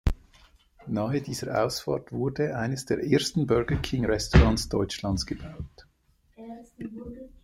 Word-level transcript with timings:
Nahe 0.87 1.21
dieser 1.21 1.63
Ausfahrt 1.63 2.11
wurde 2.11 2.57
eines 2.57 2.87
der 2.87 3.03
ersten 3.03 3.45
Burger-King-Restaurants 3.45 4.67
Deutschlands 4.67 5.27
gebaut. 5.27 5.85